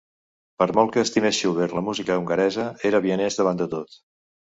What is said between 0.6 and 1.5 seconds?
Per molt que estimes